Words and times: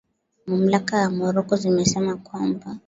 Mamlaka 0.47 1.03
za 1.03 1.09
Morocco 1.09 1.55
zimesema 1.55 2.15
kwamba 2.17 2.77